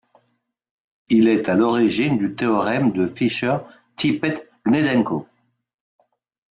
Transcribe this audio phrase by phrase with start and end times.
[1.09, 5.27] Il est à l'origine du théorème de Fisher-Tippett-Gnedenko.